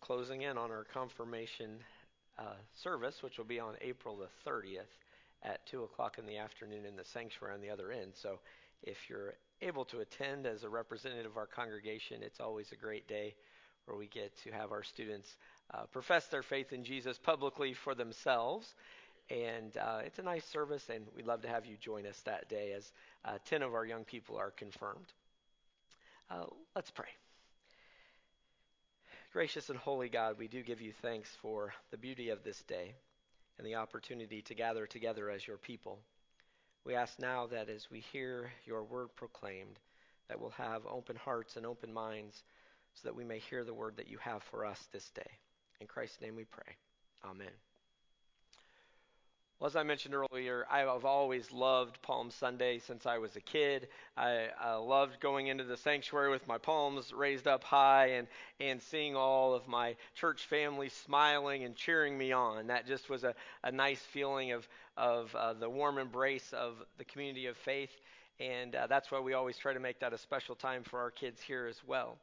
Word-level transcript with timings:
closing 0.00 0.42
in 0.42 0.58
on 0.58 0.70
our 0.70 0.84
confirmation 0.84 1.78
uh, 2.38 2.54
service, 2.74 3.22
which 3.22 3.38
will 3.38 3.44
be 3.44 3.60
on 3.60 3.74
April 3.80 4.16
the 4.16 4.50
30th 4.50 4.96
at 5.42 5.64
2 5.66 5.84
o'clock 5.84 6.18
in 6.18 6.26
the 6.26 6.38
afternoon 6.38 6.84
in 6.84 6.96
the 6.96 7.04
sanctuary 7.04 7.54
on 7.54 7.60
the 7.60 7.70
other 7.70 7.90
end. 7.92 8.12
So 8.14 8.38
if 8.82 9.08
you're 9.08 9.34
able 9.62 9.84
to 9.86 10.00
attend 10.00 10.46
as 10.46 10.64
a 10.64 10.68
representative 10.68 11.32
of 11.32 11.36
our 11.36 11.46
congregation, 11.46 12.22
it's 12.22 12.40
always 12.40 12.72
a 12.72 12.76
great 12.76 13.06
day 13.08 13.34
where 13.86 13.96
we 13.96 14.06
get 14.06 14.36
to 14.44 14.50
have 14.50 14.72
our 14.72 14.82
students 14.82 15.36
uh, 15.74 15.84
profess 15.92 16.26
their 16.26 16.42
faith 16.42 16.72
in 16.72 16.84
Jesus 16.84 17.18
publicly 17.18 17.74
for 17.74 17.94
themselves. 17.94 18.74
And 19.30 19.76
uh, 19.76 20.00
it's 20.04 20.18
a 20.18 20.22
nice 20.22 20.44
service, 20.44 20.88
and 20.92 21.06
we'd 21.14 21.26
love 21.26 21.42
to 21.42 21.48
have 21.48 21.64
you 21.64 21.76
join 21.80 22.06
us 22.06 22.20
that 22.24 22.48
day 22.48 22.72
as 22.72 22.92
uh, 23.24 23.38
10 23.44 23.62
of 23.62 23.74
our 23.74 23.84
young 23.84 24.04
people 24.04 24.36
are 24.36 24.50
confirmed. 24.50 25.12
Uh, 26.30 26.46
let's 26.74 26.90
pray. 26.90 27.06
Gracious 29.32 29.70
and 29.70 29.78
holy 29.78 30.08
God, 30.08 30.38
we 30.38 30.48
do 30.48 30.60
give 30.60 30.80
you 30.80 30.92
thanks 31.02 31.28
for 31.40 31.72
the 31.92 31.96
beauty 31.96 32.30
of 32.30 32.42
this 32.42 32.60
day 32.62 32.96
and 33.58 33.66
the 33.66 33.76
opportunity 33.76 34.42
to 34.42 34.56
gather 34.56 34.88
together 34.88 35.30
as 35.30 35.46
your 35.46 35.56
people. 35.56 36.00
We 36.84 36.96
ask 36.96 37.16
now 37.20 37.46
that 37.46 37.68
as 37.68 37.88
we 37.92 38.00
hear 38.00 38.50
your 38.64 38.82
word 38.82 39.14
proclaimed, 39.14 39.78
that 40.28 40.40
we'll 40.40 40.50
have 40.50 40.82
open 40.84 41.14
hearts 41.14 41.54
and 41.54 41.64
open 41.64 41.92
minds 41.92 42.42
so 42.94 43.02
that 43.06 43.14
we 43.14 43.22
may 43.22 43.38
hear 43.38 43.62
the 43.62 43.72
word 43.72 43.98
that 43.98 44.08
you 44.08 44.18
have 44.18 44.42
for 44.50 44.66
us 44.66 44.88
this 44.92 45.08
day. 45.10 45.30
In 45.80 45.86
Christ's 45.86 46.20
name 46.20 46.34
we 46.34 46.44
pray. 46.44 46.74
Amen. 47.24 47.52
Well, 49.60 49.66
as 49.66 49.76
I 49.76 49.82
mentioned 49.82 50.14
earlier, 50.14 50.64
I've 50.70 51.04
always 51.04 51.52
loved 51.52 52.00
Palm 52.00 52.30
Sunday 52.30 52.78
since 52.78 53.04
I 53.04 53.18
was 53.18 53.36
a 53.36 53.42
kid. 53.42 53.88
I, 54.16 54.48
I, 54.58 54.76
loved 54.76 55.20
going 55.20 55.48
into 55.48 55.64
the 55.64 55.76
sanctuary 55.76 56.30
with 56.30 56.48
my 56.48 56.56
palms 56.56 57.12
raised 57.12 57.46
up 57.46 57.62
high 57.62 58.06
and, 58.12 58.26
and 58.58 58.80
seeing 58.80 59.14
all 59.14 59.52
of 59.52 59.68
my 59.68 59.96
church 60.14 60.46
family 60.46 60.88
smiling 60.88 61.64
and 61.64 61.76
cheering 61.76 62.16
me 62.16 62.32
on. 62.32 62.68
That 62.68 62.86
just 62.86 63.10
was 63.10 63.22
a, 63.22 63.34
a 63.62 63.70
nice 63.70 64.00
feeling 64.00 64.52
of, 64.52 64.66
of 64.96 65.34
uh, 65.34 65.52
the 65.52 65.68
warm 65.68 65.98
embrace 65.98 66.54
of 66.54 66.76
the 66.96 67.04
community 67.04 67.44
of 67.44 67.58
faith. 67.58 67.94
And 68.38 68.74
uh, 68.74 68.86
that's 68.86 69.10
why 69.10 69.20
we 69.20 69.34
always 69.34 69.58
try 69.58 69.74
to 69.74 69.80
make 69.80 70.00
that 70.00 70.14
a 70.14 70.18
special 70.18 70.54
time 70.54 70.84
for 70.84 71.00
our 71.00 71.10
kids 71.10 71.42
here 71.42 71.66
as 71.66 71.82
well. 71.86 72.16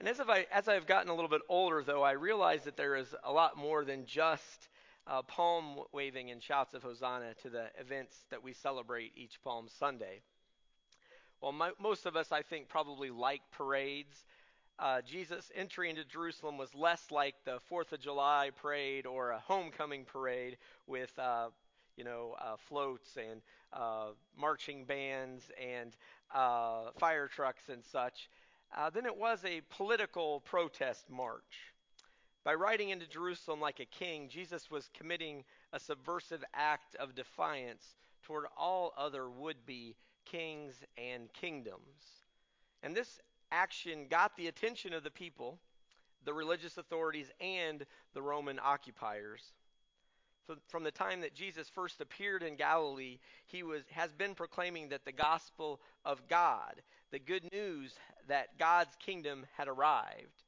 And 0.00 0.06
as, 0.06 0.20
I, 0.20 0.44
as 0.52 0.68
I've 0.68 0.86
gotten 0.86 1.08
a 1.08 1.14
little 1.14 1.30
bit 1.30 1.40
older, 1.48 1.82
though, 1.82 2.02
I 2.02 2.12
realize 2.12 2.64
that 2.64 2.76
there 2.76 2.94
is 2.94 3.14
a 3.24 3.32
lot 3.32 3.56
more 3.56 3.86
than 3.86 4.04
just 4.04 4.68
uh, 5.06 5.22
palm 5.22 5.80
waving 5.92 6.30
and 6.30 6.42
shouts 6.42 6.74
of 6.74 6.82
Hosanna 6.82 7.34
to 7.42 7.50
the 7.50 7.66
events 7.78 8.16
that 8.30 8.42
we 8.42 8.52
celebrate 8.52 9.12
each 9.16 9.42
Palm 9.42 9.66
Sunday. 9.68 10.20
Well, 11.40 11.52
my, 11.52 11.70
most 11.80 12.06
of 12.06 12.16
us, 12.16 12.32
I 12.32 12.42
think, 12.42 12.68
probably 12.68 13.10
like 13.10 13.42
parades. 13.52 14.24
Uh, 14.78 15.00
Jesus' 15.02 15.50
entry 15.54 15.90
into 15.90 16.04
Jerusalem 16.04 16.58
was 16.58 16.74
less 16.74 17.10
like 17.10 17.34
the 17.44 17.58
Fourth 17.68 17.92
of 17.92 18.00
July 18.00 18.50
parade 18.60 19.06
or 19.06 19.30
a 19.30 19.38
homecoming 19.38 20.04
parade 20.04 20.56
with, 20.86 21.12
uh, 21.18 21.48
you 21.96 22.04
know, 22.04 22.34
uh, 22.40 22.56
floats 22.68 23.16
and 23.16 23.40
uh, 23.72 24.08
marching 24.36 24.84
bands 24.84 25.44
and 25.62 25.96
uh, 26.34 26.90
fire 26.98 27.28
trucks 27.28 27.68
and 27.68 27.84
such. 27.84 28.28
Uh, 28.76 28.90
than 28.90 29.06
it 29.06 29.16
was 29.16 29.44
a 29.44 29.62
political 29.70 30.40
protest 30.40 31.08
march. 31.08 31.72
By 32.46 32.54
riding 32.54 32.90
into 32.90 33.08
Jerusalem 33.08 33.60
like 33.60 33.80
a 33.80 33.84
king, 33.84 34.28
Jesus 34.28 34.70
was 34.70 34.88
committing 34.96 35.42
a 35.72 35.80
subversive 35.80 36.44
act 36.54 36.94
of 36.94 37.16
defiance 37.16 37.96
toward 38.22 38.44
all 38.56 38.94
other 38.96 39.28
would 39.28 39.66
be 39.66 39.96
kings 40.24 40.76
and 40.96 41.28
kingdoms. 41.32 42.22
And 42.84 42.94
this 42.94 43.18
action 43.50 44.06
got 44.08 44.36
the 44.36 44.46
attention 44.46 44.92
of 44.92 45.02
the 45.02 45.10
people, 45.10 45.58
the 46.24 46.32
religious 46.32 46.78
authorities, 46.78 47.32
and 47.40 47.84
the 48.14 48.22
Roman 48.22 48.60
occupiers. 48.62 49.42
From 50.68 50.84
the 50.84 50.92
time 50.92 51.22
that 51.22 51.34
Jesus 51.34 51.68
first 51.68 52.00
appeared 52.00 52.44
in 52.44 52.54
Galilee, 52.54 53.18
he 53.46 53.64
was, 53.64 53.82
has 53.90 54.12
been 54.12 54.36
proclaiming 54.36 54.90
that 54.90 55.04
the 55.04 55.10
gospel 55.10 55.80
of 56.04 56.28
God, 56.28 56.80
the 57.10 57.18
good 57.18 57.42
news 57.52 57.96
that 58.28 58.56
God's 58.56 58.94
kingdom 59.04 59.46
had 59.56 59.66
arrived. 59.66 60.44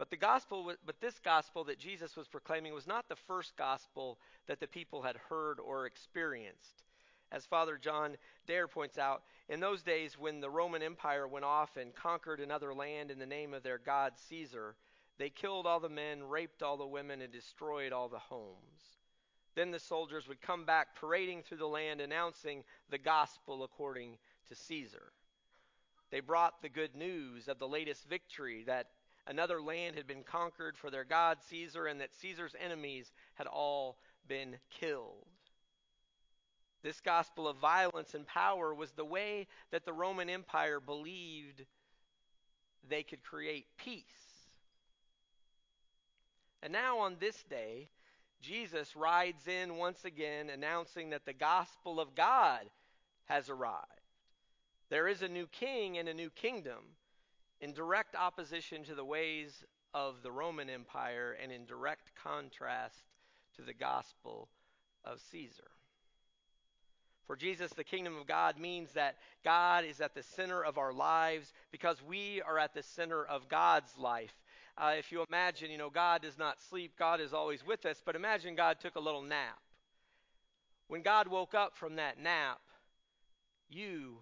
But 0.00 0.08
the 0.08 0.16
gospel, 0.16 0.72
but 0.86 0.98
this 1.02 1.18
gospel 1.22 1.62
that 1.64 1.78
Jesus 1.78 2.16
was 2.16 2.26
proclaiming 2.26 2.72
was 2.72 2.86
not 2.86 3.06
the 3.10 3.16
first 3.16 3.54
gospel 3.58 4.18
that 4.46 4.58
the 4.58 4.66
people 4.66 5.02
had 5.02 5.16
heard 5.28 5.60
or 5.60 5.84
experienced. 5.84 6.84
As 7.30 7.44
Father 7.44 7.76
John 7.76 8.16
Dear 8.46 8.66
points 8.66 8.96
out, 8.96 9.24
in 9.50 9.60
those 9.60 9.82
days 9.82 10.16
when 10.18 10.40
the 10.40 10.48
Roman 10.48 10.82
Empire 10.82 11.28
went 11.28 11.44
off 11.44 11.76
and 11.76 11.94
conquered 11.94 12.40
another 12.40 12.72
land 12.72 13.10
in 13.10 13.18
the 13.18 13.26
name 13.26 13.52
of 13.52 13.62
their 13.62 13.76
god 13.76 14.14
Caesar, 14.30 14.74
they 15.18 15.28
killed 15.28 15.66
all 15.66 15.80
the 15.80 15.90
men, 15.90 16.22
raped 16.22 16.62
all 16.62 16.78
the 16.78 16.86
women, 16.86 17.20
and 17.20 17.30
destroyed 17.30 17.92
all 17.92 18.08
the 18.08 18.18
homes. 18.18 18.96
Then 19.54 19.70
the 19.70 19.78
soldiers 19.78 20.26
would 20.26 20.40
come 20.40 20.64
back 20.64 20.96
parading 20.98 21.42
through 21.42 21.58
the 21.58 21.66
land 21.66 22.00
announcing 22.00 22.64
the 22.88 22.96
gospel 22.96 23.64
according 23.64 24.16
to 24.48 24.54
Caesar. 24.54 25.12
They 26.10 26.20
brought 26.20 26.62
the 26.62 26.70
good 26.70 26.96
news 26.96 27.48
of 27.48 27.58
the 27.58 27.68
latest 27.68 28.08
victory 28.08 28.64
that 28.66 28.86
another 29.30 29.62
land 29.62 29.94
had 29.94 30.08
been 30.08 30.24
conquered 30.24 30.76
for 30.76 30.90
their 30.90 31.04
god 31.04 31.38
Caesar, 31.48 31.86
and 31.86 32.00
that 32.00 32.12
Caesar's 32.20 32.56
enemies 32.62 33.12
had 33.34 33.46
all 33.46 33.96
been 34.26 34.56
killed. 34.68 35.26
This 36.82 37.00
gospel 37.00 37.46
of 37.46 37.56
violence 37.56 38.14
and 38.14 38.26
power 38.26 38.74
was 38.74 38.90
the 38.90 39.04
way 39.04 39.46
that 39.70 39.84
the 39.84 39.92
Roman 39.92 40.28
Empire 40.28 40.80
believed 40.80 41.64
they 42.88 43.04
could 43.04 43.22
create 43.22 43.66
peace. 43.78 44.04
And 46.62 46.72
now, 46.72 46.98
on 46.98 47.16
this 47.20 47.42
day, 47.48 47.88
Jesus 48.42 48.96
rides 48.96 49.46
in 49.46 49.76
once 49.76 50.04
again, 50.04 50.50
announcing 50.50 51.10
that 51.10 51.24
the 51.24 51.32
gospel 51.32 52.00
of 52.00 52.14
God 52.14 52.62
has 53.26 53.48
arrived. 53.48 53.86
There 54.88 55.06
is 55.06 55.22
a 55.22 55.28
new 55.28 55.46
king 55.46 55.98
and 55.98 56.08
a 56.08 56.14
new 56.14 56.30
kingdom 56.30 56.80
in 57.60 57.72
direct 57.72 58.14
opposition 58.14 58.84
to 58.84 58.94
the 58.94 59.04
ways 59.04 59.64
of 59.92 60.22
the 60.22 60.30
Roman 60.30 60.70
Empire 60.70 61.36
and 61.42 61.52
in 61.52 61.64
direct 61.66 62.12
contrast 62.22 63.04
to 63.56 63.62
the 63.62 63.74
gospel 63.74 64.48
of 65.04 65.20
Caesar. 65.30 65.70
For 67.26 67.36
Jesus, 67.36 67.72
the 67.72 67.84
kingdom 67.84 68.16
of 68.16 68.26
God 68.26 68.58
means 68.58 68.92
that 68.92 69.16
God 69.44 69.84
is 69.84 70.00
at 70.00 70.14
the 70.14 70.22
center 70.22 70.64
of 70.64 70.78
our 70.78 70.92
lives 70.92 71.52
because 71.70 72.02
we 72.02 72.42
are 72.42 72.58
at 72.58 72.74
the 72.74 72.82
center 72.82 73.24
of 73.24 73.48
God's 73.48 73.96
life. 73.96 74.34
Uh, 74.76 74.94
if 74.98 75.12
you 75.12 75.24
imagine, 75.28 75.70
you 75.70 75.78
know, 75.78 75.90
God 75.90 76.22
does 76.22 76.38
not 76.38 76.60
sleep, 76.60 76.94
God 76.98 77.20
is 77.20 77.32
always 77.32 77.64
with 77.64 77.86
us, 77.86 78.02
but 78.04 78.16
imagine 78.16 78.56
God 78.56 78.80
took 78.80 78.96
a 78.96 79.00
little 79.00 79.22
nap. 79.22 79.60
When 80.88 81.02
God 81.02 81.28
woke 81.28 81.54
up 81.54 81.76
from 81.76 81.96
that 81.96 82.20
nap, 82.20 82.58
you 83.68 84.16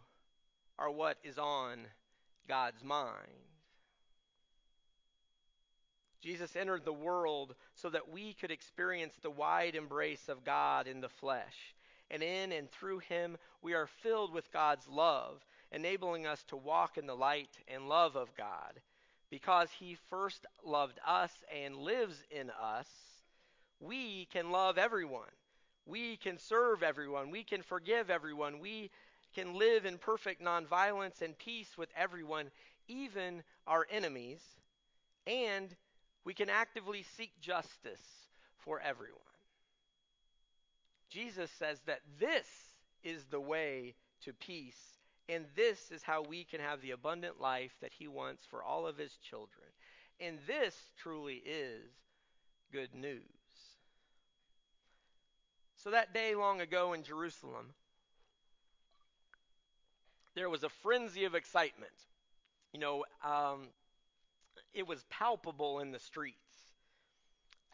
are 0.78 0.90
what 0.90 1.16
is 1.24 1.38
on 1.38 1.86
God's 2.48 2.82
mind. 2.82 3.28
Jesus 6.20 6.56
entered 6.56 6.84
the 6.84 6.92
world 6.92 7.54
so 7.74 7.90
that 7.90 8.10
we 8.10 8.32
could 8.34 8.50
experience 8.50 9.14
the 9.22 9.30
wide 9.30 9.74
embrace 9.74 10.28
of 10.28 10.44
God 10.44 10.86
in 10.86 11.00
the 11.00 11.08
flesh. 11.08 11.74
And 12.10 12.22
in 12.22 12.52
and 12.52 12.70
through 12.70 13.00
him, 13.00 13.36
we 13.62 13.74
are 13.74 13.86
filled 14.02 14.32
with 14.32 14.52
God's 14.52 14.88
love, 14.88 15.44
enabling 15.70 16.26
us 16.26 16.42
to 16.48 16.56
walk 16.56 16.98
in 16.98 17.06
the 17.06 17.14
light 17.14 17.56
and 17.68 17.88
love 17.88 18.16
of 18.16 18.34
God. 18.36 18.80
Because 19.30 19.68
he 19.78 19.98
first 20.08 20.46
loved 20.64 20.98
us 21.06 21.32
and 21.54 21.76
lives 21.76 22.16
in 22.30 22.50
us, 22.50 22.88
we 23.78 24.26
can 24.32 24.50
love 24.50 24.78
everyone. 24.78 25.28
We 25.86 26.16
can 26.16 26.38
serve 26.38 26.82
everyone. 26.82 27.30
We 27.30 27.44
can 27.44 27.62
forgive 27.62 28.10
everyone. 28.10 28.58
We 28.58 28.90
can 29.34 29.54
live 29.54 29.84
in 29.84 29.98
perfect 29.98 30.42
nonviolence 30.42 31.22
and 31.22 31.36
peace 31.38 31.76
with 31.76 31.88
everyone, 31.96 32.50
even 32.86 33.42
our 33.66 33.86
enemies, 33.90 34.40
and 35.26 35.74
we 36.24 36.34
can 36.34 36.50
actively 36.50 37.04
seek 37.16 37.32
justice 37.40 38.02
for 38.58 38.80
everyone. 38.80 39.18
Jesus 41.08 41.50
says 41.58 41.80
that 41.86 42.00
this 42.18 42.46
is 43.02 43.24
the 43.30 43.40
way 43.40 43.94
to 44.24 44.32
peace, 44.32 44.98
and 45.28 45.44
this 45.56 45.90
is 45.90 46.02
how 46.02 46.22
we 46.22 46.44
can 46.44 46.60
have 46.60 46.82
the 46.82 46.90
abundant 46.90 47.40
life 47.40 47.72
that 47.80 47.92
He 47.98 48.08
wants 48.08 48.44
for 48.44 48.62
all 48.62 48.86
of 48.86 48.98
His 48.98 49.16
children. 49.16 49.66
And 50.20 50.38
this 50.46 50.74
truly 50.96 51.42
is 51.46 51.84
good 52.72 52.94
news. 52.94 53.22
So, 55.76 55.90
that 55.92 56.12
day 56.12 56.34
long 56.34 56.60
ago 56.60 56.92
in 56.92 57.04
Jerusalem, 57.04 57.68
there 60.38 60.50
was 60.50 60.64
a 60.64 60.70
frenzy 60.70 61.24
of 61.24 61.34
excitement. 61.34 61.92
You 62.72 62.80
know, 62.80 63.04
um, 63.24 63.68
it 64.74 64.86
was 64.86 65.04
palpable 65.10 65.80
in 65.80 65.92
the 65.92 65.98
streets. 66.00 66.36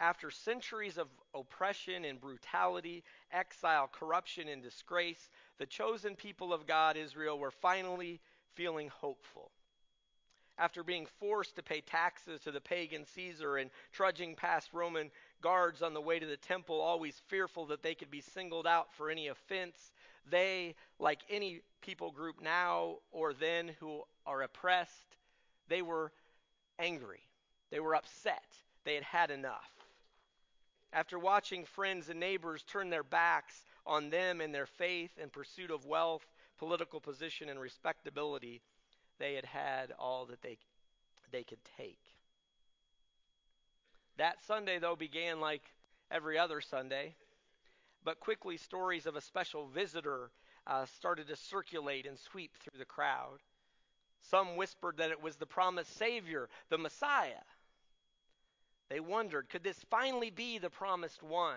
After 0.01 0.31
centuries 0.31 0.99
of 0.99 1.09
oppression 1.35 2.05
and 2.05 2.21
brutality, 2.21 3.05
exile, 3.33 3.89
corruption, 3.93 4.49
and 4.49 4.63
disgrace, 4.63 5.31
the 5.59 5.67
chosen 5.67 6.17
people 6.17 6.53
of 6.53 6.67
God, 6.67 6.97
Israel, 6.97 7.39
were 7.39 7.53
finally 7.53 8.21
feeling 8.55 8.89
hopeful. 8.89 9.51
after 10.59 10.85
being 10.85 11.07
forced 11.21 11.57
to 11.57 11.63
pay 11.63 11.81
taxes 11.81 12.41
to 12.43 12.53
the 12.53 12.61
pagan 12.61 13.05
Caesar 13.15 13.57
and 13.57 13.71
trudging 13.93 14.37
past 14.37 14.71
Roman 14.73 15.11
guards 15.43 15.83
on 15.83 15.95
the 15.95 16.01
way 16.01 16.19
to 16.19 16.27
the 16.27 16.37
temple, 16.37 16.81
always 16.81 17.21
fearful 17.29 17.67
that 17.67 17.83
they 17.83 17.95
could 17.95 18.11
be 18.11 18.21
singled 18.21 18.67
out 18.67 18.93
for 18.95 19.11
any 19.11 19.29
offense, 19.29 19.93
they, 20.31 20.75
like 20.99 21.21
any 21.29 21.61
people 21.83 22.11
group 22.11 22.37
now 22.43 22.97
or 23.13 23.33
then 23.33 23.73
who 23.81 24.03
are 24.27 24.43
oppressed, 24.43 25.17
they 25.69 25.83
were 25.83 26.13
angry. 26.79 27.21
They 27.71 27.81
were 27.81 27.95
upset. 27.95 28.45
They 28.85 28.95
had 28.95 29.05
had 29.05 29.31
enough. 29.31 29.71
After 30.93 31.19
watching 31.19 31.65
friends 31.65 32.09
and 32.09 32.21
neighbors 32.21 32.63
turn 32.63 32.91
their 32.91 33.03
backs 33.03 33.65
on 33.87 34.11
them 34.11 34.41
and 34.41 34.55
their 34.55 34.67
faith 34.67 35.11
in 35.21 35.29
pursuit 35.29 35.71
of 35.71 35.87
wealth, 35.87 36.25
political 36.59 37.01
position, 37.01 37.49
and 37.49 37.61
respectability, 37.61 38.63
they 39.19 39.35
had 39.35 39.45
had 39.45 39.93
all 39.99 40.27
that 40.27 40.41
they, 40.43 40.57
they 41.33 41.43
could 41.43 41.59
take. 41.77 41.99
That 44.17 44.41
Sunday, 44.47 44.79
though, 44.79 44.97
began 44.97 45.41
like 45.41 45.63
every 46.11 46.39
other 46.39 46.61
Sunday, 46.61 47.15
but 48.05 48.21
quickly 48.21 48.57
stories 48.57 49.07
of 49.07 49.17
a 49.17 49.21
special 49.21 49.67
visitor 49.67 50.31
uh, 50.67 50.87
started 50.87 51.29
to 51.29 51.37
circulate 51.37 52.07
and 52.07 52.19
sweep 52.19 52.53
through 52.59 52.79
the 52.79 52.85
crowd. 52.85 53.39
Some 54.31 54.57
whispered 54.57 54.99
that 54.99 55.11
it 55.11 55.23
was 55.23 55.37
the 55.37 55.47
promised 55.47 55.97
Savior, 55.97 56.49
the 56.71 56.79
Messiah. 56.79 57.43
They 58.89 59.01
wondered 59.01 59.49
could 59.49 59.63
this 59.63 59.79
finally 59.91 60.31
be 60.31 60.59
the 60.59 60.71
promised 60.71 61.23
one? 61.23 61.57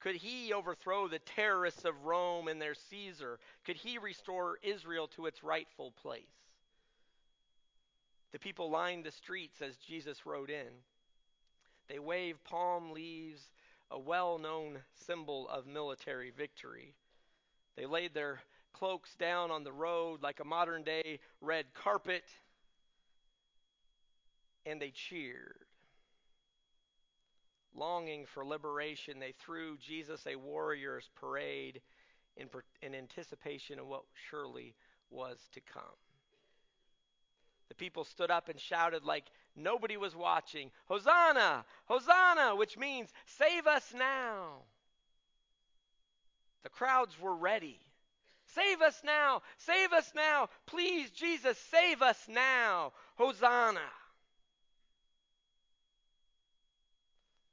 Could 0.00 0.16
he 0.16 0.52
overthrow 0.52 1.08
the 1.08 1.18
terrorists 1.18 1.84
of 1.84 2.04
Rome 2.04 2.48
and 2.48 2.60
their 2.60 2.74
Caesar? 2.90 3.38
Could 3.64 3.76
he 3.76 3.98
restore 3.98 4.58
Israel 4.62 5.08
to 5.08 5.26
its 5.26 5.42
rightful 5.42 5.92
place? 6.02 6.22
The 8.32 8.38
people 8.38 8.70
lined 8.70 9.04
the 9.04 9.10
streets 9.10 9.62
as 9.62 9.76
Jesus 9.76 10.26
rode 10.26 10.50
in. 10.50 10.68
They 11.88 11.98
waved 11.98 12.44
palm 12.44 12.92
leaves, 12.92 13.40
a 13.90 13.98
well 13.98 14.38
known 14.38 14.78
symbol 15.06 15.48
of 15.48 15.66
military 15.66 16.30
victory. 16.30 16.94
They 17.76 17.86
laid 17.86 18.14
their 18.14 18.40
cloaks 18.72 19.14
down 19.16 19.50
on 19.50 19.64
the 19.64 19.72
road 19.72 20.22
like 20.22 20.40
a 20.40 20.44
modern 20.44 20.82
day 20.82 21.20
red 21.40 21.66
carpet, 21.74 22.24
and 24.64 24.80
they 24.80 24.90
cheered. 24.90 25.64
Longing 27.74 28.24
for 28.32 28.44
liberation, 28.44 29.18
they 29.18 29.34
threw 29.38 29.76
Jesus 29.76 30.26
a 30.26 30.36
warrior's 30.36 31.10
parade 31.14 31.82
in, 32.36 32.48
in 32.82 32.94
anticipation 32.94 33.78
of 33.78 33.86
what 33.86 34.02
surely 34.30 34.74
was 35.10 35.38
to 35.52 35.60
come. 35.60 35.82
The 37.68 37.74
people 37.74 38.04
stood 38.04 38.30
up 38.30 38.48
and 38.48 38.60
shouted 38.60 39.04
like 39.04 39.24
nobody 39.54 39.96
was 39.96 40.14
watching 40.14 40.70
Hosanna! 40.86 41.64
Hosanna! 41.86 42.54
Which 42.56 42.76
means, 42.76 43.12
save 43.26 43.66
us 43.66 43.92
now. 43.94 44.62
The 46.62 46.68
crowds 46.70 47.18
were 47.20 47.34
ready. 47.34 47.78
Save 48.54 48.80
us 48.80 49.00
now! 49.04 49.42
Save 49.58 49.92
us 49.92 50.12
now! 50.14 50.48
Please, 50.66 51.10
Jesus, 51.10 51.58
save 51.70 52.02
us 52.02 52.18
now! 52.28 52.92
Hosanna! 53.16 53.80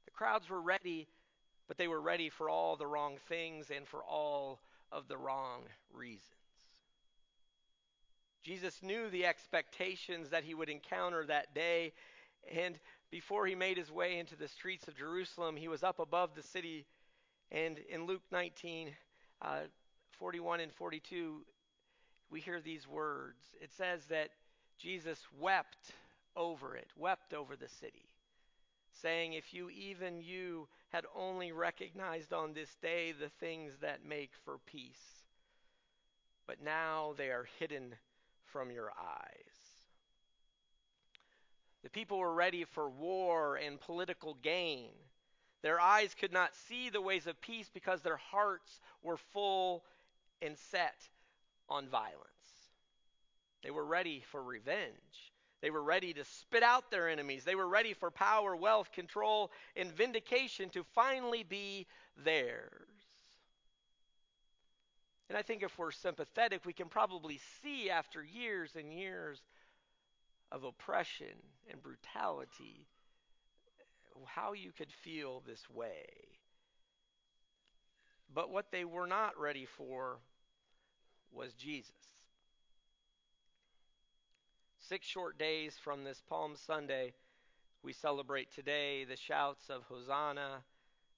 The 0.04 0.10
crowds 0.12 0.48
were 0.48 0.60
ready, 0.60 1.08
but 1.68 1.76
they 1.76 1.88
were 1.88 2.00
ready 2.00 2.28
for 2.30 2.48
all 2.48 2.76
the 2.76 2.86
wrong 2.86 3.18
things 3.28 3.70
and 3.70 3.86
for 3.86 4.02
all 4.02 4.60
of 4.92 5.08
the 5.08 5.16
wrong 5.16 5.62
reasons. 5.92 6.43
Jesus 8.44 8.82
knew 8.82 9.08
the 9.08 9.24
expectations 9.24 10.28
that 10.30 10.44
he 10.44 10.54
would 10.54 10.68
encounter 10.68 11.24
that 11.24 11.54
day, 11.54 11.94
and 12.54 12.78
before 13.10 13.46
he 13.46 13.54
made 13.54 13.78
his 13.78 13.90
way 13.90 14.18
into 14.18 14.36
the 14.36 14.48
streets 14.48 14.86
of 14.86 14.96
Jerusalem, 14.96 15.56
he 15.56 15.68
was 15.68 15.82
up 15.82 15.98
above 15.98 16.34
the 16.34 16.42
city. 16.42 16.84
And 17.50 17.78
in 17.88 18.06
Luke 18.06 18.22
19, 18.30 18.90
uh, 19.40 19.60
41 20.18 20.60
and 20.60 20.72
42, 20.72 21.40
we 22.30 22.40
hear 22.40 22.60
these 22.60 22.86
words. 22.86 23.40
It 23.62 23.72
says 23.72 24.04
that 24.10 24.28
Jesus 24.78 25.20
wept 25.40 25.92
over 26.36 26.76
it, 26.76 26.88
wept 26.98 27.32
over 27.32 27.56
the 27.56 27.68
city, 27.68 28.08
saying, 29.00 29.32
If 29.32 29.54
you, 29.54 29.70
even 29.70 30.20
you, 30.20 30.68
had 30.90 31.06
only 31.16 31.52
recognized 31.52 32.32
on 32.32 32.52
this 32.52 32.76
day 32.82 33.12
the 33.12 33.30
things 33.40 33.72
that 33.80 34.04
make 34.06 34.32
for 34.44 34.58
peace, 34.66 35.22
but 36.46 36.62
now 36.62 37.14
they 37.16 37.28
are 37.28 37.48
hidden 37.58 37.94
from 38.54 38.70
your 38.70 38.92
eyes. 38.96 39.58
The 41.82 41.90
people 41.90 42.18
were 42.18 42.32
ready 42.32 42.62
for 42.62 42.88
war 42.88 43.56
and 43.56 43.80
political 43.80 44.34
gain. 44.42 44.90
Their 45.62 45.80
eyes 45.80 46.14
could 46.14 46.32
not 46.32 46.54
see 46.68 46.88
the 46.88 47.00
ways 47.00 47.26
of 47.26 47.40
peace 47.40 47.68
because 47.74 48.00
their 48.00 48.16
hearts 48.16 48.78
were 49.02 49.16
full 49.16 49.82
and 50.40 50.56
set 50.70 50.94
on 51.68 51.88
violence. 51.88 52.20
They 53.64 53.72
were 53.72 53.84
ready 53.84 54.22
for 54.30 54.40
revenge. 54.40 55.32
They 55.60 55.70
were 55.70 55.82
ready 55.82 56.12
to 56.12 56.24
spit 56.24 56.62
out 56.62 56.92
their 56.92 57.08
enemies. 57.08 57.42
They 57.42 57.56
were 57.56 57.66
ready 57.66 57.92
for 57.92 58.12
power, 58.12 58.54
wealth, 58.54 58.92
control, 58.92 59.50
and 59.74 59.90
vindication 59.90 60.70
to 60.70 60.84
finally 60.94 61.42
be 61.42 61.88
theirs. 62.22 62.83
And 65.34 65.40
I 65.40 65.42
think 65.42 65.64
if 65.64 65.76
we're 65.76 65.90
sympathetic, 65.90 66.64
we 66.64 66.72
can 66.72 66.86
probably 66.86 67.40
see 67.60 67.90
after 67.90 68.22
years 68.22 68.76
and 68.78 68.92
years 68.92 69.42
of 70.52 70.62
oppression 70.62 71.34
and 71.68 71.82
brutality 71.82 72.86
how 74.26 74.52
you 74.52 74.70
could 74.70 74.92
feel 75.02 75.42
this 75.44 75.68
way. 75.68 76.04
But 78.32 78.50
what 78.50 78.70
they 78.70 78.84
were 78.84 79.08
not 79.08 79.36
ready 79.36 79.66
for 79.66 80.18
was 81.32 81.52
Jesus. 81.54 81.90
Six 84.78 85.04
short 85.04 85.36
days 85.36 85.74
from 85.82 86.04
this 86.04 86.22
Palm 86.28 86.54
Sunday, 86.64 87.12
we 87.82 87.92
celebrate 87.92 88.52
today 88.52 89.02
the 89.02 89.16
shouts 89.16 89.68
of 89.68 89.82
Hosanna, 89.88 90.62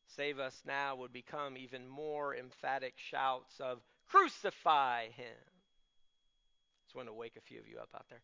Save 0.06 0.38
us 0.38 0.62
now 0.64 0.94
would 0.96 1.12
become 1.12 1.56
even 1.56 1.88
more 1.88 2.35
emphatic 2.35 2.94
shouts 2.96 3.61
of 3.61 3.82
Crucify 4.08 5.06
him. 5.16 5.36
Just 6.86 6.94
want 6.94 7.08
to 7.08 7.14
wake 7.14 7.36
a 7.36 7.40
few 7.40 7.58
of 7.58 7.66
you 7.68 7.78
up 7.78 7.88
out 7.94 8.06
there. 8.08 8.22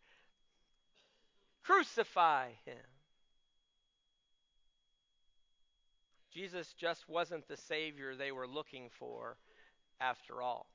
Crucify 1.64 2.48
him. 2.64 2.76
Jesus 6.32 6.72
just 6.78 7.08
wasn't 7.08 7.46
the 7.46 7.56
Savior 7.56 8.14
they 8.14 8.32
were 8.32 8.46
looking 8.46 8.88
for 8.98 9.36
after 10.00 10.40
all. 10.40 10.66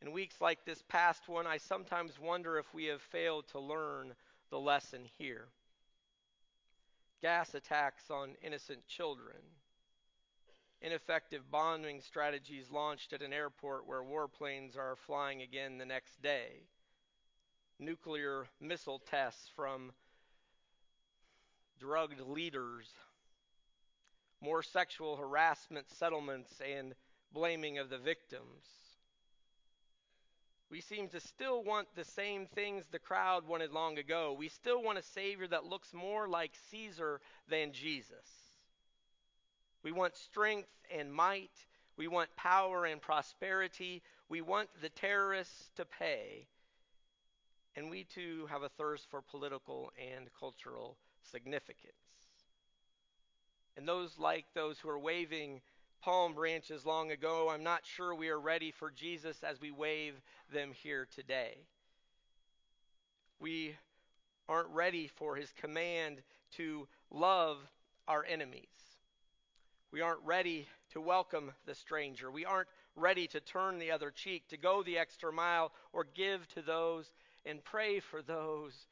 In 0.00 0.10
weeks 0.10 0.40
like 0.40 0.64
this 0.64 0.82
past 0.88 1.28
one, 1.28 1.46
I 1.46 1.58
sometimes 1.58 2.18
wonder 2.18 2.58
if 2.58 2.72
we 2.74 2.86
have 2.86 3.02
failed 3.02 3.46
to 3.52 3.60
learn 3.60 4.14
the 4.50 4.58
lesson 4.58 5.02
here. 5.18 5.46
Gas 7.20 7.54
attacks 7.54 8.10
on 8.10 8.30
innocent 8.42 8.86
children 8.88 9.36
ineffective 10.82 11.48
bombing 11.50 12.00
strategies 12.00 12.70
launched 12.70 13.12
at 13.12 13.22
an 13.22 13.32
airport 13.32 13.86
where 13.86 14.02
warplanes 14.02 14.76
are 14.76 14.96
flying 15.06 15.40
again 15.40 15.78
the 15.78 15.86
next 15.86 16.20
day, 16.20 16.64
nuclear 17.78 18.46
missile 18.60 19.00
tests 19.08 19.48
from 19.54 19.92
drugged 21.78 22.20
leaders, 22.20 22.88
more 24.40 24.62
sexual 24.62 25.16
harassment 25.16 25.86
settlements 25.88 26.60
and 26.60 26.94
blaming 27.32 27.78
of 27.78 27.88
the 27.88 27.98
victims. 27.98 28.64
We 30.68 30.80
seem 30.80 31.08
to 31.10 31.20
still 31.20 31.62
want 31.62 31.88
the 31.94 32.04
same 32.04 32.46
things 32.46 32.86
the 32.90 32.98
crowd 32.98 33.46
wanted 33.46 33.72
long 33.72 33.98
ago. 33.98 34.34
We 34.36 34.48
still 34.48 34.82
want 34.82 34.98
a 34.98 35.02
Savior 35.02 35.46
that 35.48 35.66
looks 35.66 35.92
more 35.92 36.28
like 36.28 36.52
Caesar 36.70 37.20
than 37.48 37.72
Jesus. 37.72 38.41
We 39.82 39.92
want 39.92 40.16
strength 40.16 40.68
and 40.96 41.12
might. 41.12 41.50
We 41.96 42.08
want 42.08 42.34
power 42.36 42.84
and 42.84 43.00
prosperity. 43.00 44.02
We 44.28 44.40
want 44.40 44.68
the 44.80 44.88
terrorists 44.88 45.70
to 45.76 45.84
pay. 45.84 46.46
And 47.74 47.90
we 47.90 48.04
too 48.04 48.46
have 48.50 48.62
a 48.62 48.68
thirst 48.68 49.06
for 49.10 49.22
political 49.22 49.92
and 49.98 50.28
cultural 50.38 50.96
significance. 51.30 51.94
And 53.76 53.88
those 53.88 54.18
like 54.18 54.44
those 54.54 54.78
who 54.78 54.88
are 54.88 54.98
waving 54.98 55.60
palm 56.02 56.34
branches 56.34 56.84
long 56.84 57.10
ago, 57.10 57.48
I'm 57.50 57.62
not 57.62 57.82
sure 57.84 58.14
we 58.14 58.28
are 58.28 58.40
ready 58.40 58.70
for 58.70 58.90
Jesus 58.90 59.42
as 59.42 59.60
we 59.60 59.70
wave 59.70 60.14
them 60.52 60.72
here 60.72 61.06
today. 61.14 61.56
We 63.40 63.76
aren't 64.48 64.68
ready 64.68 65.08
for 65.08 65.36
his 65.36 65.52
command 65.52 66.22
to 66.56 66.86
love 67.10 67.56
our 68.06 68.24
enemies. 68.24 68.66
We 69.92 70.00
aren't 70.00 70.24
ready 70.24 70.66
to 70.92 71.02
welcome 71.02 71.52
the 71.66 71.74
stranger. 71.74 72.30
We 72.30 72.46
aren't 72.46 72.68
ready 72.96 73.26
to 73.28 73.40
turn 73.40 73.78
the 73.78 73.90
other 73.90 74.10
cheek, 74.10 74.48
to 74.48 74.56
go 74.56 74.82
the 74.82 74.98
extra 74.98 75.30
mile, 75.30 75.70
or 75.92 76.06
give 76.14 76.48
to 76.54 76.62
those 76.62 77.12
and 77.44 77.62
pray 77.62 78.00
for 78.00 78.22
those 78.22 78.86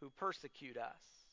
who 0.00 0.10
persecute 0.10 0.76
us. 0.76 1.26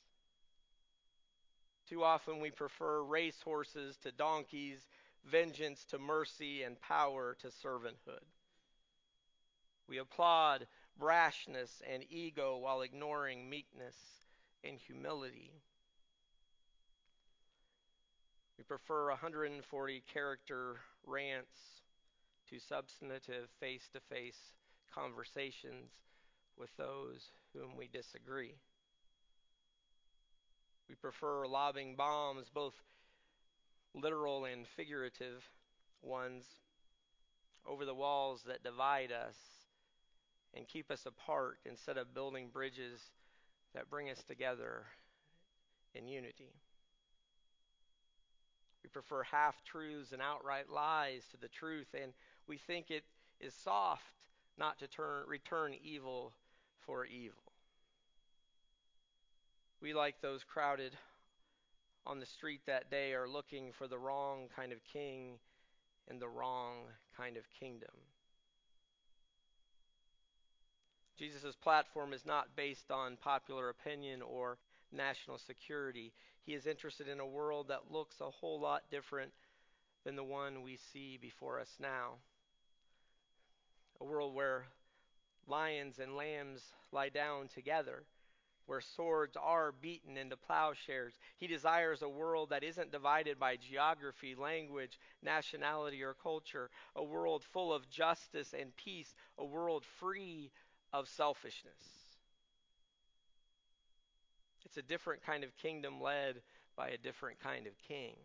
Too 1.89 2.03
often 2.03 2.39
we 2.39 2.51
prefer 2.51 3.01
racehorses 3.01 3.97
to 4.03 4.11
donkeys, 4.11 4.87
vengeance 5.25 5.85
to 5.85 5.97
mercy, 5.97 6.61
and 6.61 6.79
power 6.79 7.35
to 7.41 7.47
servanthood. 7.47 8.23
We 9.87 9.97
applaud 9.97 10.67
brashness 11.01 11.81
and 11.91 12.03
ego 12.11 12.57
while 12.57 12.81
ignoring 12.81 13.49
meekness 13.49 13.95
and 14.63 14.77
humility. 14.77 15.51
We 18.57 18.63
prefer 18.63 19.09
140 19.09 20.03
character 20.11 20.77
rants 21.05 21.81
to 22.49 22.59
substantive 22.59 23.49
face 23.59 23.89
to 23.93 23.99
face 23.99 24.53
conversations 24.93 25.91
with 26.57 26.69
those 26.77 27.31
whom 27.53 27.75
we 27.77 27.87
disagree. 27.87 28.55
We 30.87 30.95
prefer 30.95 31.47
lobbing 31.47 31.95
bombs, 31.95 32.51
both 32.53 32.75
literal 33.95 34.45
and 34.45 34.67
figurative 34.67 35.43
ones, 36.01 36.45
over 37.65 37.85
the 37.85 37.95
walls 37.95 38.43
that 38.45 38.63
divide 38.63 39.11
us 39.11 39.35
and 40.53 40.67
keep 40.67 40.91
us 40.91 41.05
apart 41.05 41.59
instead 41.65 41.97
of 41.97 42.13
building 42.13 42.49
bridges 42.51 42.99
that 43.73 43.89
bring 43.89 44.09
us 44.09 44.23
together 44.27 44.83
in 45.95 46.07
unity. 46.07 46.51
We 48.83 48.89
prefer 48.89 49.23
half 49.23 49.63
truths 49.63 50.11
and 50.11 50.21
outright 50.21 50.69
lies 50.69 51.23
to 51.31 51.37
the 51.37 51.47
truth, 51.47 51.87
and 51.93 52.13
we 52.47 52.57
think 52.57 52.91
it 52.91 53.03
is 53.39 53.53
soft 53.53 54.03
not 54.57 54.79
to 54.79 54.87
turn, 54.87 55.23
return 55.27 55.73
evil 55.83 56.33
for 56.85 57.05
evil. 57.05 57.53
We, 59.81 59.93
like 59.93 60.21
those 60.21 60.43
crowded 60.43 60.95
on 62.05 62.19
the 62.19 62.25
street 62.25 62.61
that 62.67 62.91
day, 62.91 63.13
are 63.13 63.27
looking 63.27 63.71
for 63.71 63.87
the 63.87 63.97
wrong 63.97 64.47
kind 64.55 64.71
of 64.71 64.79
king 64.83 65.39
and 66.09 66.19
the 66.19 66.27
wrong 66.27 66.79
kind 67.15 67.37
of 67.37 67.43
kingdom. 67.59 67.95
Jesus' 71.17 71.55
platform 71.55 72.11
is 72.11 72.25
not 72.25 72.55
based 72.55 72.91
on 72.91 73.17
popular 73.17 73.69
opinion 73.69 74.21
or 74.21 74.57
national 74.91 75.37
security. 75.37 76.11
He 76.45 76.53
is 76.53 76.67
interested 76.67 77.07
in 77.07 77.19
a 77.19 77.25
world 77.25 77.69
that 77.69 77.91
looks 77.91 78.19
a 78.19 78.29
whole 78.29 78.59
lot 78.59 78.83
different 78.91 79.31
than 80.03 80.15
the 80.15 80.23
one 80.23 80.61
we 80.61 80.77
see 80.91 81.17
before 81.17 81.59
us 81.59 81.77
now. 81.79 82.15
A 84.01 84.03
world 84.03 84.35
where 84.35 84.65
lions 85.47 85.99
and 85.99 86.15
lambs 86.15 86.61
lie 86.91 87.09
down 87.09 87.47
together, 87.47 88.03
where 88.65 88.81
swords 88.81 89.37
are 89.41 89.71
beaten 89.71 90.17
into 90.17 90.35
plowshares. 90.35 91.13
He 91.37 91.47
desires 91.47 92.01
a 92.01 92.09
world 92.09 92.49
that 92.49 92.63
isn't 92.63 92.91
divided 92.91 93.39
by 93.39 93.55
geography, 93.55 94.35
language, 94.35 94.99
nationality, 95.21 96.03
or 96.03 96.13
culture, 96.13 96.69
a 96.95 97.03
world 97.03 97.43
full 97.43 97.73
of 97.73 97.89
justice 97.89 98.53
and 98.57 98.75
peace, 98.75 99.15
a 99.37 99.45
world 99.45 99.85
free 99.99 100.51
of 100.91 101.07
selfishness. 101.07 102.02
It's 104.73 104.83
a 104.83 104.89
different 104.89 105.23
kind 105.23 105.43
of 105.43 105.55
kingdom 105.57 106.01
led 106.01 106.41
by 106.75 106.89
a 106.89 106.97
different 106.97 107.39
kind 107.39 107.67
of 107.67 107.73
king. 107.87 108.15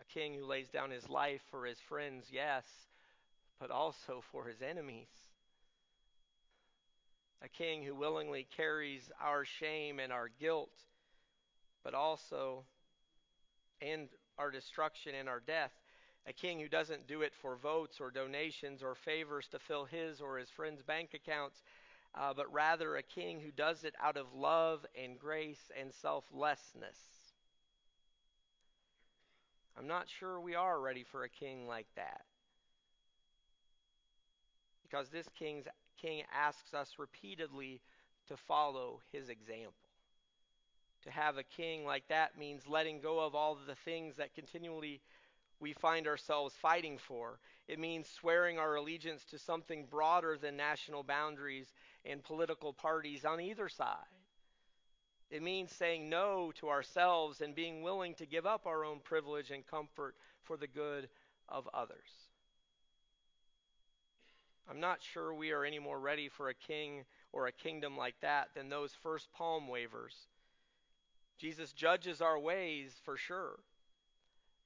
A 0.00 0.04
king 0.04 0.32
who 0.32 0.46
lays 0.46 0.68
down 0.68 0.92
his 0.92 1.08
life 1.08 1.40
for 1.50 1.66
his 1.66 1.80
friends, 1.80 2.26
yes, 2.30 2.62
but 3.58 3.72
also 3.72 4.22
for 4.30 4.44
his 4.44 4.62
enemies. 4.62 5.08
A 7.42 7.48
king 7.48 7.82
who 7.82 7.96
willingly 7.96 8.46
carries 8.56 9.10
our 9.20 9.44
shame 9.44 9.98
and 9.98 10.12
our 10.12 10.28
guilt, 10.38 10.84
but 11.82 11.92
also 11.92 12.62
and 13.82 14.08
our 14.38 14.52
destruction 14.52 15.16
and 15.16 15.28
our 15.28 15.40
death 15.44 15.72
a 16.26 16.32
king 16.32 16.60
who 16.60 16.68
doesn't 16.68 17.06
do 17.06 17.22
it 17.22 17.32
for 17.34 17.56
votes 17.56 18.00
or 18.00 18.10
donations 18.10 18.82
or 18.82 18.94
favors 18.94 19.48
to 19.48 19.58
fill 19.58 19.86
his 19.86 20.20
or 20.20 20.38
his 20.38 20.50
friends' 20.50 20.82
bank 20.82 21.14
accounts, 21.14 21.62
uh, 22.14 22.32
but 22.34 22.52
rather 22.52 22.96
a 22.96 23.02
king 23.02 23.40
who 23.40 23.50
does 23.50 23.84
it 23.84 23.94
out 24.02 24.16
of 24.16 24.34
love 24.34 24.84
and 25.00 25.18
grace 25.18 25.70
and 25.78 25.92
selflessness. 25.92 26.98
I'm 29.78 29.86
not 29.86 30.08
sure 30.08 30.40
we 30.40 30.54
are 30.54 30.80
ready 30.80 31.04
for 31.10 31.24
a 31.24 31.28
king 31.28 31.66
like 31.66 31.86
that. 31.96 32.22
Because 34.82 35.08
this 35.08 35.28
king's, 35.38 35.66
king 36.00 36.22
asks 36.34 36.74
us 36.74 36.94
repeatedly 36.98 37.80
to 38.28 38.36
follow 38.36 39.00
his 39.12 39.28
example. 39.28 39.72
To 41.04 41.10
have 41.10 41.38
a 41.38 41.42
king 41.42 41.86
like 41.86 42.08
that 42.08 42.36
means 42.38 42.68
letting 42.68 43.00
go 43.00 43.20
of 43.20 43.34
all 43.34 43.56
the 43.66 43.74
things 43.74 44.16
that 44.16 44.34
continually 44.34 45.00
we 45.60 45.72
find 45.72 46.06
ourselves 46.06 46.54
fighting 46.60 46.98
for. 46.98 47.38
It 47.68 47.78
means 47.78 48.08
swearing 48.08 48.58
our 48.58 48.74
allegiance 48.74 49.24
to 49.30 49.38
something 49.38 49.86
broader 49.90 50.36
than 50.36 50.56
national 50.56 51.04
boundaries 51.04 51.72
and 52.04 52.22
political 52.22 52.72
parties 52.72 53.24
on 53.24 53.40
either 53.40 53.68
side. 53.68 53.96
It 55.30 55.42
means 55.42 55.70
saying 55.70 56.08
no 56.08 56.52
to 56.56 56.68
ourselves 56.68 57.40
and 57.40 57.54
being 57.54 57.82
willing 57.82 58.14
to 58.14 58.26
give 58.26 58.46
up 58.46 58.66
our 58.66 58.84
own 58.84 58.98
privilege 59.02 59.50
and 59.50 59.66
comfort 59.66 60.16
for 60.42 60.56
the 60.56 60.66
good 60.66 61.08
of 61.48 61.68
others. 61.72 62.28
I'm 64.68 64.80
not 64.80 65.02
sure 65.02 65.34
we 65.34 65.52
are 65.52 65.64
any 65.64 65.78
more 65.78 65.98
ready 65.98 66.28
for 66.28 66.48
a 66.48 66.54
king 66.54 67.04
or 67.32 67.46
a 67.46 67.52
kingdom 67.52 67.96
like 67.96 68.14
that 68.22 68.48
than 68.54 68.68
those 68.68 68.92
first 69.02 69.32
palm 69.32 69.68
wavers. 69.68 70.14
Jesus 71.38 71.72
judges 71.72 72.20
our 72.20 72.38
ways 72.38 72.92
for 73.04 73.16
sure. 73.16 73.58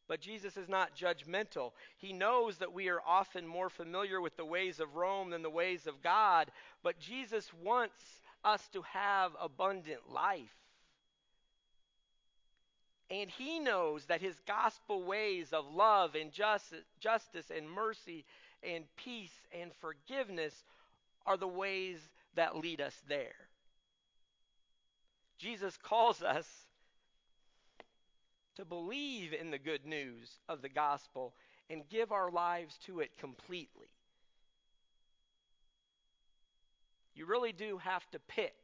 But 0.06 0.20
Jesus 0.20 0.56
is 0.56 0.68
not 0.68 0.96
judgmental. 0.96 1.72
He 1.96 2.12
knows 2.12 2.58
that 2.58 2.72
we 2.72 2.88
are 2.88 3.00
often 3.06 3.46
more 3.46 3.70
familiar 3.70 4.20
with 4.20 4.36
the 4.36 4.44
ways 4.44 4.80
of 4.80 4.96
Rome 4.96 5.30
than 5.30 5.42
the 5.42 5.50
ways 5.50 5.86
of 5.86 6.02
God, 6.02 6.50
but 6.82 6.98
Jesus 6.98 7.50
wants 7.62 8.02
us 8.44 8.68
to 8.74 8.82
have 8.82 9.32
abundant 9.40 10.10
life. 10.12 10.54
And 13.10 13.30
he 13.30 13.58
knows 13.58 14.06
that 14.06 14.20
his 14.20 14.38
gospel 14.46 15.02
ways 15.02 15.52
of 15.52 15.66
love 15.72 16.14
and 16.14 16.32
justice 16.32 16.84
justice 17.00 17.50
and 17.54 17.70
mercy 17.70 18.24
and 18.62 18.84
peace 18.96 19.32
and 19.58 19.70
forgiveness 19.80 20.54
are 21.26 21.36
the 21.36 21.48
ways 21.48 21.98
that 22.34 22.56
lead 22.56 22.80
us 22.80 22.94
there. 23.08 23.34
Jesus 25.38 25.76
calls 25.76 26.22
us 26.22 26.46
to 28.56 28.64
believe 28.64 29.32
in 29.32 29.50
the 29.50 29.58
good 29.58 29.84
news 29.84 30.38
of 30.48 30.62
the 30.62 30.68
gospel 30.68 31.34
and 31.70 31.88
give 31.88 32.12
our 32.12 32.30
lives 32.30 32.78
to 32.86 33.00
it 33.00 33.16
completely. 33.18 33.88
You 37.14 37.26
really 37.26 37.52
do 37.52 37.78
have 37.78 38.08
to 38.10 38.18
pick 38.18 38.54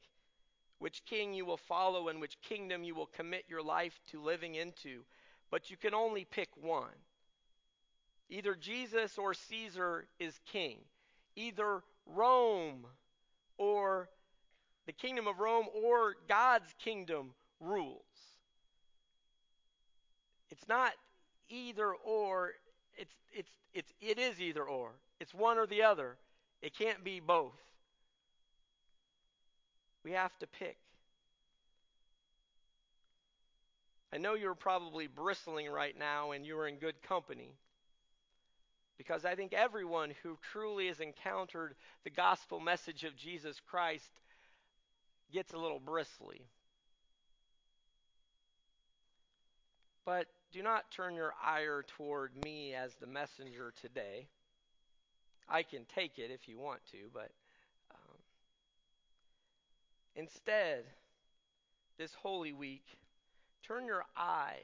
which 0.79 1.05
king 1.05 1.35
you 1.35 1.45
will 1.45 1.57
follow 1.57 2.09
and 2.09 2.21
which 2.21 2.41
kingdom 2.41 2.83
you 2.83 2.95
will 2.95 3.07
commit 3.07 3.45
your 3.49 3.63
life 3.63 4.01
to 4.11 4.23
living 4.23 4.55
into, 4.55 5.05
but 5.51 5.71
you 5.71 5.77
can 5.77 5.95
only 5.95 6.25
pick 6.25 6.49
one. 6.61 6.97
Either 8.31 8.55
Jesus 8.55 9.19
or 9.19 9.35
Caesar 9.35 10.07
is 10.19 10.39
king, 10.47 10.79
either 11.37 11.83
Rome 12.07 12.87
or 13.59 14.09
the 14.87 14.93
kingdom 14.93 15.27
of 15.27 15.39
Rome 15.39 15.67
or 15.75 16.15
God's 16.29 16.73
kingdom 16.83 17.35
rules. 17.61 18.10
It's 20.51 20.67
not 20.69 20.93
either 21.49 21.93
or. 21.93 22.53
It's 22.97 23.15
it's 23.33 23.51
it's 23.73 23.93
it 24.01 24.19
is 24.19 24.41
either 24.41 24.65
or. 24.65 24.91
It's 25.21 25.35
one 25.35 25.59
or 25.59 25.67
the 25.67 25.83
other. 25.83 26.17
It 26.63 26.77
can't 26.77 27.03
be 27.05 27.21
both. 27.21 27.57
We 30.05 30.13
have 30.13 30.37
to 30.39 30.47
pick. 30.47 30.79
I 34.13 34.19
know 34.19 34.35
you're 34.35 34.55
probably 34.55 35.07
bristling 35.07 35.71
right 35.71 35.97
now 35.97 36.33
and 36.33 36.45
you're 36.45 36.67
in 36.67 36.77
good 36.77 37.01
company. 37.03 37.55
Because 38.99 39.25
I 39.25 39.35
think 39.35 39.53
everyone 39.53 40.13
who 40.23 40.37
truly 40.53 40.89
has 40.89 41.01
encountered 41.01 41.75
the 42.05 42.11
gospel 42.11 42.61
message 42.61 43.05
of 43.05 43.17
Jesus 43.17 43.61
Christ 43.71 44.11
gets 45.33 45.53
a 45.53 45.59
little 45.59 45.79
bristly. 45.79 46.43
But 50.05 50.27
do 50.53 50.63
not 50.63 50.91
turn 50.91 51.15
your 51.15 51.33
ire 51.45 51.85
toward 51.97 52.33
me 52.45 52.75
as 52.75 52.95
the 52.97 53.07
messenger 53.07 53.73
today. 53.81 54.27
I 55.49 55.63
can 55.63 55.85
take 55.95 56.19
it 56.19 56.31
if 56.31 56.49
you 56.49 56.59
want 56.59 56.81
to, 56.93 56.99
but 57.13 57.31
um, 57.91 58.19
instead, 60.17 60.85
this 61.99 62.15
Holy 62.15 62.53
Week, 62.53 62.85
turn 63.67 63.87
your 63.87 64.05
eyes 64.17 64.57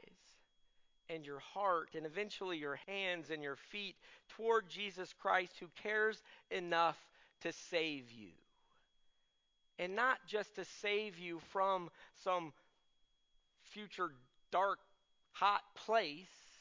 and 1.08 1.24
your 1.24 1.38
heart 1.38 1.90
and 1.94 2.06
eventually 2.06 2.58
your 2.58 2.78
hands 2.86 3.30
and 3.30 3.42
your 3.42 3.56
feet 3.70 3.94
toward 4.36 4.68
Jesus 4.68 5.14
Christ 5.20 5.52
who 5.60 5.66
cares 5.82 6.22
enough 6.50 6.98
to 7.42 7.52
save 7.70 8.10
you. 8.10 8.30
And 9.78 9.94
not 9.94 10.18
just 10.26 10.54
to 10.56 10.64
save 10.80 11.18
you 11.18 11.40
from 11.52 11.90
some 12.24 12.52
future 13.62 14.10
dark, 14.50 14.78
hot 15.38 15.62
place, 15.74 16.60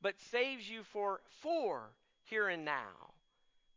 but 0.00 0.14
saves 0.30 0.68
you 0.68 0.82
for, 0.84 1.20
for 1.40 1.90
here 2.24 2.48
and 2.48 2.64
now, 2.64 3.10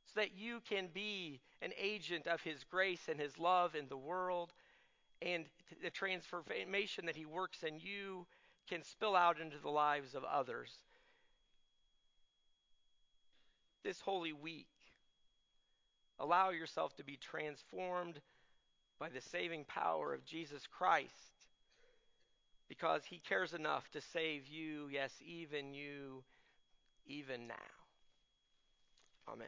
so 0.06 0.20
that 0.20 0.38
you 0.38 0.62
can 0.70 0.88
be 0.94 1.40
an 1.62 1.72
agent 1.82 2.28
of 2.28 2.42
His 2.42 2.64
grace 2.64 3.08
and 3.10 3.20
His 3.20 3.40
love 3.40 3.75
in 3.75 3.88
the 3.90 3.98
world, 3.98 4.54
and 5.22 5.46
the 5.84 5.90
transformation 5.90 7.08
that 7.08 7.16
He 7.16 7.25
works 7.25 7.64
in 7.64 7.80
you 7.80 8.28
can 8.70 8.84
spill 8.84 9.16
out 9.16 9.40
into 9.40 9.58
the 9.58 9.70
lives 9.70 10.14
of 10.14 10.24
others. 10.24 10.72
This 13.84 14.02
Holy 14.02 14.34
Week, 14.34 14.68
allow 16.20 16.52
yourself 16.52 16.96
to 16.98 17.04
be 17.04 17.18
transformed 17.18 18.20
by 19.00 19.10
the 19.10 19.22
saving 19.22 19.66
power 19.66 20.14
of 20.14 20.24
Jesus 20.24 20.68
Christ 20.68 21.36
because 22.68 23.04
he 23.06 23.20
cares 23.20 23.54
enough 23.54 23.90
to 23.92 24.02
save 24.02 24.48
you, 24.48 24.88
yes, 24.92 25.12
even 25.26 25.74
you, 25.74 26.24
even 27.08 27.48
now. 27.48 27.56
Amen. 29.28 29.48